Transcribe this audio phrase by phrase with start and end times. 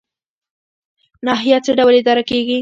[1.25, 2.57] ناحیه څه ډول اداره کیږي؟